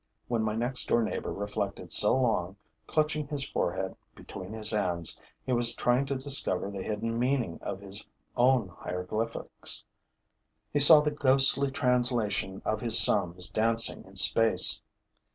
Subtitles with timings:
[0.27, 2.55] When my next door neighbor reflected so long,
[2.87, 7.81] clutching his forehead between his hands, he was trying to discover the hidden meaning of
[7.81, 8.03] his
[8.35, 9.85] own hieroglyphics;
[10.73, 14.81] he saw the ghostly translation of his sums dancing in space.